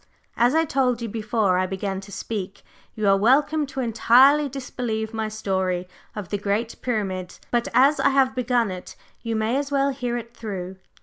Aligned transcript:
As 0.35 0.55
I 0.55 0.65
told 0.65 0.99
you 1.03 1.07
before 1.07 1.59
I 1.59 1.67
began 1.67 2.01
to 2.01 2.11
speak, 2.11 2.63
you 2.95 3.07
are 3.07 3.15
welcome 3.15 3.67
to 3.67 3.81
entirely 3.81 4.49
disbelieve 4.49 5.13
my 5.13 5.27
story 5.29 5.87
of 6.15 6.29
the 6.29 6.39
Great 6.39 6.75
Pyramid, 6.81 7.37
but 7.51 7.67
as 7.71 7.99
I 7.99 8.09
have 8.09 8.33
begun 8.33 8.71
it, 8.71 8.95
you 9.21 9.35
may 9.35 9.57
as 9.57 9.69
well 9.71 9.91
hear 9.91 10.17
it 10.17 10.35
through." 10.35 10.77